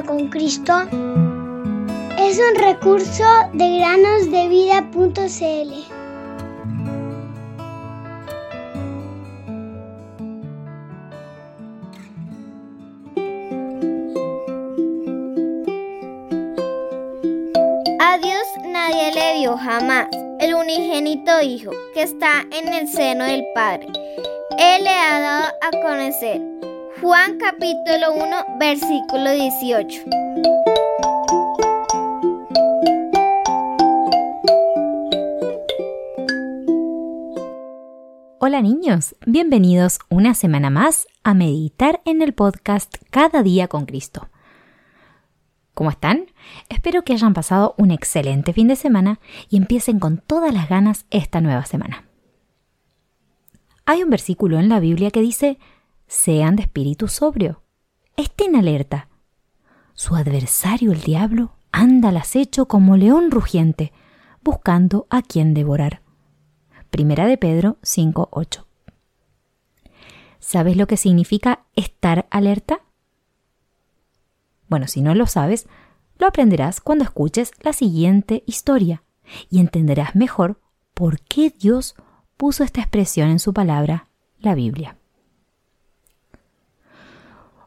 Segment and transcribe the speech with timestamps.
[0.00, 0.72] con Cristo
[2.18, 5.72] es un recurso de granosdevida.cl.
[18.00, 20.08] A Dios nadie le dio jamás
[20.40, 23.88] el unigénito Hijo que está en el seno del Padre.
[24.58, 26.71] Él le ha dado a conocer.
[27.02, 30.04] Juan capítulo 1 versículo 18.
[38.38, 44.28] Hola niños, bienvenidos una semana más a meditar en el podcast Cada día con Cristo.
[45.74, 46.26] ¿Cómo están?
[46.68, 49.18] Espero que hayan pasado un excelente fin de semana
[49.50, 52.04] y empiecen con todas las ganas esta nueva semana.
[53.86, 55.58] Hay un versículo en la Biblia que dice,
[56.12, 57.62] sean de espíritu sobrio,
[58.18, 59.08] estén alerta.
[59.94, 63.92] Su adversario el diablo anda al acecho como león rugiente,
[64.42, 66.02] buscando a quien devorar.
[66.90, 68.66] Primera de Pedro 5.8.
[70.38, 72.82] ¿Sabes lo que significa estar alerta?
[74.68, 75.66] Bueno, si no lo sabes,
[76.18, 79.02] lo aprenderás cuando escuches la siguiente historia
[79.48, 80.60] y entenderás mejor
[80.92, 81.94] por qué Dios
[82.36, 84.98] puso esta expresión en su palabra, la Biblia.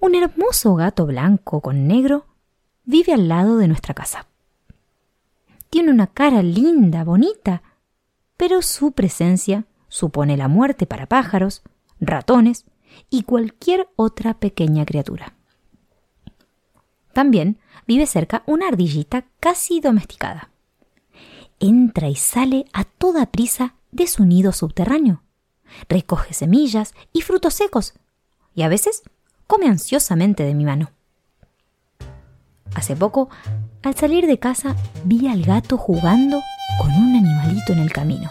[0.00, 2.26] Un hermoso gato blanco con negro
[2.84, 4.26] vive al lado de nuestra casa.
[5.70, 7.62] Tiene una cara linda, bonita,
[8.36, 11.62] pero su presencia supone la muerte para pájaros,
[12.00, 12.64] ratones
[13.10, 15.34] y cualquier otra pequeña criatura.
[17.12, 20.50] También vive cerca una ardillita casi domesticada.
[21.58, 25.22] Entra y sale a toda prisa de su nido subterráneo.
[25.88, 27.94] Recoge semillas y frutos secos
[28.54, 29.02] y a veces
[29.48, 30.92] come ansiosamente de mi mano.
[32.74, 33.28] Hace poco,
[33.82, 36.40] al salir de casa, vi al gato jugando
[36.80, 38.30] con un animalito en el camino.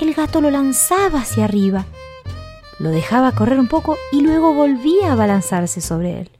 [0.00, 1.84] El gato lo lanzaba hacia arriba,
[2.78, 6.30] lo dejaba correr un poco y luego volvía a balanzarse sobre él.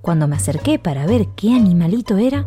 [0.00, 2.46] Cuando me acerqué para ver qué animalito era,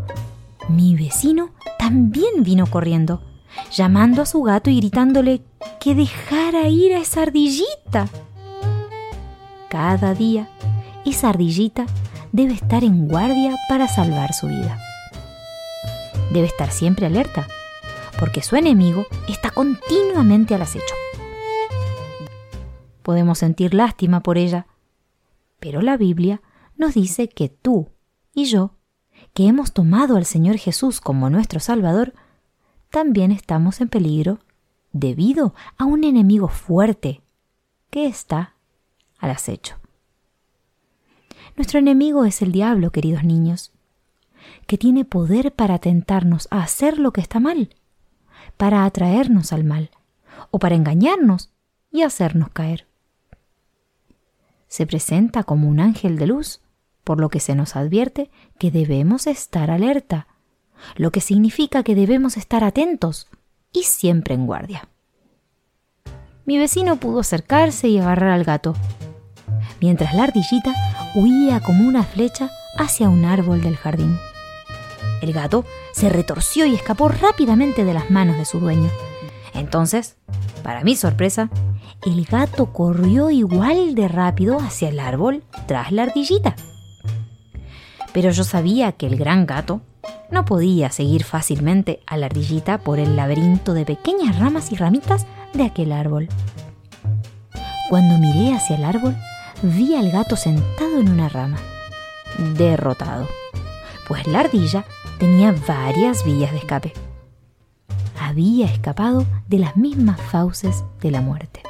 [0.70, 3.22] mi vecino también vino corriendo,
[3.72, 5.42] llamando a su gato y gritándole
[5.82, 8.08] que dejara ir a esa ardillita.
[9.72, 10.50] Cada día,
[11.06, 11.86] esa ardillita
[12.34, 14.78] debe estar en guardia para salvar su vida.
[16.34, 17.48] Debe estar siempre alerta,
[18.20, 20.94] porque su enemigo está continuamente al acecho.
[23.02, 24.68] Podemos sentir lástima por ella,
[25.62, 26.42] pero la Biblia
[26.76, 27.92] nos dice que tú
[28.34, 28.76] y yo,
[29.34, 32.14] que hemos tomado al Señor Jesús como nuestro Salvador,
[32.90, 34.40] también estamos en peligro
[34.92, 37.22] debido a un enemigo fuerte
[37.90, 38.56] que está
[39.22, 39.78] al acecho.
[41.56, 43.72] Nuestro enemigo es el diablo, queridos niños,
[44.68, 47.76] que tiene poder para tentarnos a hacer lo que está mal,
[48.58, 49.92] para atraernos al mal,
[50.50, 51.52] o para engañarnos
[51.92, 52.88] y hacernos caer.
[54.68, 56.62] Se presenta como un ángel de luz
[57.04, 60.28] por lo que se nos advierte que debemos estar alerta,
[60.96, 63.28] lo que significa que debemos estar atentos
[63.74, 64.88] y siempre en guardia.
[66.46, 68.74] Mi vecino pudo acercarse y agarrar al gato,
[69.82, 70.74] mientras la ardillita
[71.16, 74.18] huía como una flecha hacia un árbol del jardín.
[75.22, 78.90] El gato se retorció y escapó rápidamente de las manos de su dueño.
[79.54, 80.16] Entonces,
[80.64, 81.50] para mi sorpresa,
[82.06, 86.56] el gato corrió igual de rápido hacia el árbol tras la ardillita
[88.14, 89.82] pero yo sabía que el gran gato
[90.30, 95.26] no podía seguir fácilmente a la ardillita por el laberinto de pequeñas ramas y ramitas
[95.54, 96.30] de aquel árbol.
[97.90, 99.16] Cuando miré hacia el árbol,
[99.64, 101.58] vi al gato sentado en una rama,
[102.58, 103.28] derrotado,
[104.08, 104.86] pues la ardilla
[105.20, 106.94] tenía varias vías de escape.
[108.20, 111.62] Había escapado de las mismas fauces de la muerte.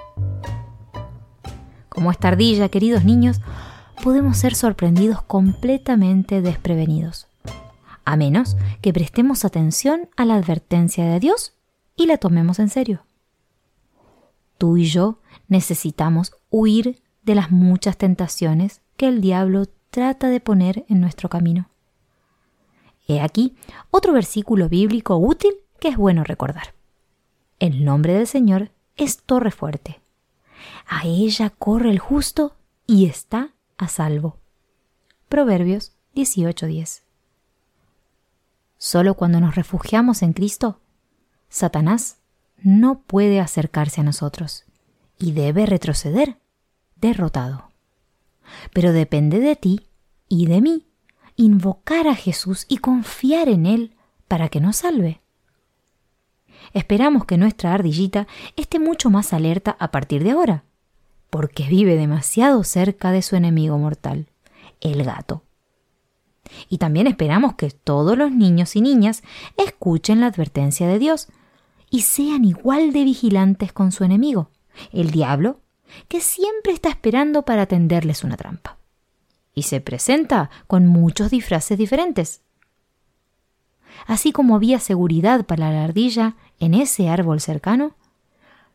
[1.89, 3.41] Como esta ardilla, queridos niños,
[4.03, 7.27] podemos ser sorprendidos completamente desprevenidos,
[8.05, 11.53] a menos que prestemos atención a la advertencia de Dios
[11.95, 13.03] y la tomemos en serio.
[14.57, 20.85] Tú y yo necesitamos huir de las muchas tentaciones que el diablo trata de poner
[20.87, 21.69] en nuestro camino.
[23.07, 23.55] He aquí
[23.89, 26.73] otro versículo bíblico útil que es bueno recordar.
[27.59, 30.01] El nombre del Señor es torre fuerte.
[30.87, 32.55] A ella corre el justo
[32.87, 34.37] y está a salvo.
[35.29, 37.03] Proverbios 18:10.
[38.77, 40.79] Solo cuando nos refugiamos en Cristo,
[41.49, 42.17] Satanás
[42.57, 44.65] no puede acercarse a nosotros
[45.17, 46.37] y debe retroceder,
[47.01, 47.71] derrotado.
[48.73, 49.87] Pero depende de ti
[50.29, 50.87] y de mí
[51.35, 53.95] invocar a Jesús y confiar en Él
[54.27, 55.21] para que nos salve.
[56.73, 60.63] Esperamos que nuestra ardillita esté mucho más alerta a partir de ahora,
[61.29, 64.27] porque vive demasiado cerca de su enemigo mortal,
[64.79, 65.43] el gato.
[66.69, 69.23] Y también esperamos que todos los niños y niñas
[69.57, 71.27] escuchen la advertencia de Dios
[71.89, 74.49] y sean igual de vigilantes con su enemigo,
[74.91, 75.59] el diablo,
[76.07, 78.77] que siempre está esperando para tenderles una trampa.
[79.53, 82.41] Y se presenta con muchos disfraces diferentes.
[84.07, 87.95] Así como había seguridad para la ardilla en ese árbol cercano,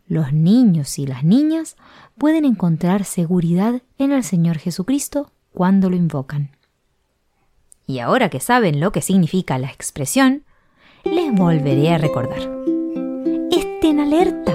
[0.07, 1.77] los niños y las niñas
[2.17, 6.51] pueden encontrar seguridad en el Señor Jesucristo cuando lo invocan.
[7.87, 10.45] Y ahora que saben lo que significa la expresión,
[11.05, 12.41] les volveré a recordar.
[13.51, 14.46] Estén alerta.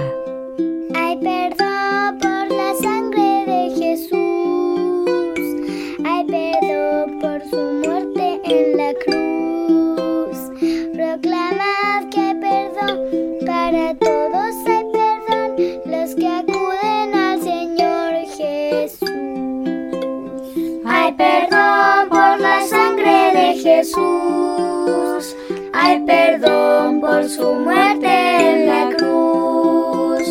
[23.82, 25.36] Jesús.
[25.72, 30.22] Hay perdón por su muerte en la cruz.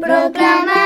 [0.00, 0.83] Proclamad